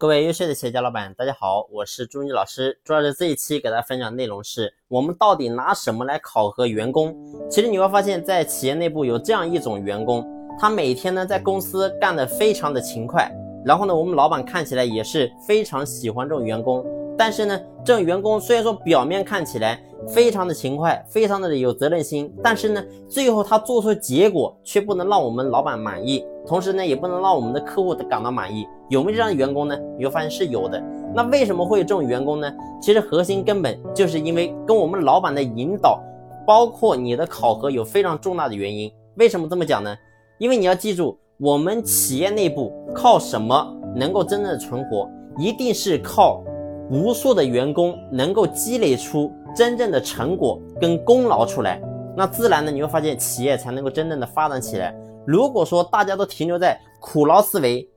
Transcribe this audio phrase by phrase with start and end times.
[0.00, 2.80] 各位优秀的企业家老板，大家好，我是朱妮老师。
[2.82, 7.14] 朱老师这一期给大家分享内容是我们到底拿什么来考核员工？
[7.50, 10.26] 其实你会发现在企业内部有这样一种员工，
[10.58, 13.30] 他每天呢在公司干的非常的勤快，
[13.62, 16.82] 然后呢我们老板看起来也是非常喜欢这种员工。
[17.16, 28.66] 但是呢，这种员工虽然说表面看起来非常的勤快，非常的有责任心，但是呢，最后他做出结果却不能让我们老板满意，同时呢，也不能让我们的客户感到满意。
[28.88, 29.78] 有没有这样的员工呢？
[29.98, 30.82] 你会发现是有的。
[31.14, 32.52] 那为什么会有这种员工呢？
[32.80, 36.00] 其实核心根本就是因为跟我们老板的引导，
[36.46, 38.90] 包括你的考核有非常重大的原因。
[39.16, 39.94] 为什么这么讲呢？
[40.38, 46.42] 因为你要记住，我们企业内部靠什么能够真正的存活，一定是靠。
[46.90, 51.80] 无数的员工能够积累出真正的成果跟功劳出来，
[52.16, 54.92] 那自然呢，你会发现企业才能够真正的发展起来。
[55.24, 57.88] 如果说大家都停留在苦劳思维，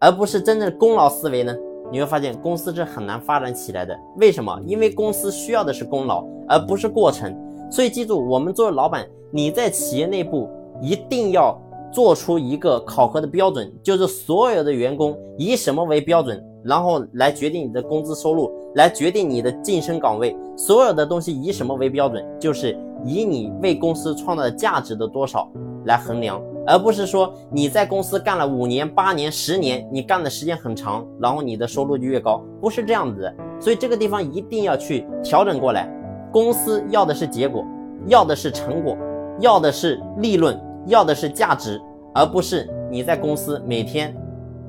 [0.00, 1.54] 而不是真正的功劳思维呢，
[1.92, 3.96] 你会发现公司是很难发展起来的。
[4.16, 4.60] 为什么？
[4.66, 7.32] 因为公司需要的是功劳，而不是过程。
[7.70, 11.56] 所以记住，我们作为老板，你在企业内部一定要
[11.92, 16.44] 做出一个考核的标准，就是所有的员工以什么为标准。
[16.64, 22.24] 然后来决定你的工资收入，来决定你的晋升岗位，所有的东西以什么为标准？
[22.38, 25.48] 就是以你为公司创造的价值的多少
[25.84, 33.34] 来衡量，而不是说你在公司干了五年、八年、十年，你干的时间很长，然后你的收入就越高，不是这样子的。
[33.58, 35.88] 所以这个地方一定要去调整过来。
[36.32, 37.64] 公司要的是结果，
[38.06, 38.96] 要的是成果，
[39.40, 41.80] 要的是利润，要的是价值，
[42.14, 44.16] 而不是你在公司每天。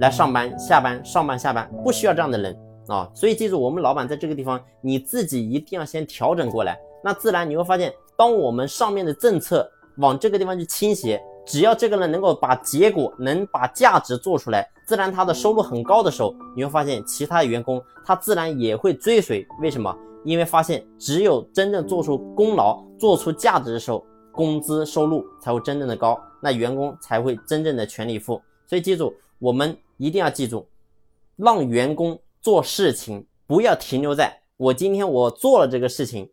[0.04, 2.54] 来上班、下班、上班、下班，不需要这样的人
[2.90, 3.10] 啊！
[3.16, 6.78] 所以记住，我们老板在这个地方，你自己一定要先调整过来。
[7.02, 9.66] 那自然你会发现，当我们上面的政策
[10.00, 19.48] 往这个地方去倾斜，只要这个人能够把结果、能把价值做出来，自然他的收入很高的时候，你会发现其他的员工他自然也会追随。
[19.62, 19.96] 为什么？
[20.26, 28.42] 因为发现只有真正做出功劳、做出价值的时候，工资收入才会真正的高，那员工才会真正的全力以赴。
[28.68, 29.14] 所以记住。
[29.44, 30.66] 我们一定要记住，
[31.36, 36.30] 让员工做事情不要停留在我今天我做了这个事情，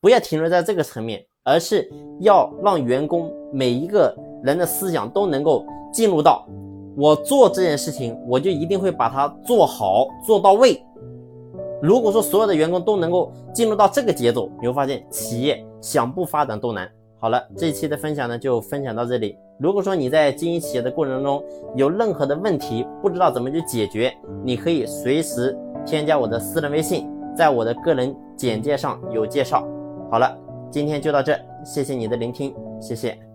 [0.00, 1.90] 不要停留在这个层面，而是
[2.20, 6.46] 要让员工每一个人的思想都能够进入到
[6.96, 10.80] 我做这件事情，我就一定会把它做好做到位。
[11.82, 16.88] 如果说所有的员工都能够进入到这个节奏，你会发现企业想不发展都难。
[17.20, 19.36] 好了，这一期的分享呢就分享到这里。
[19.58, 21.42] 如果说你在经营企业的过程中
[21.74, 24.14] 有任何的问题，不知道怎么去解决，
[24.44, 29.66] 你可以随时添加我的私人微信，在我的个人简介上有介绍。
[30.10, 30.38] 好了，
[30.70, 33.27] 今天就到这，谢谢你的聆听，谢谢。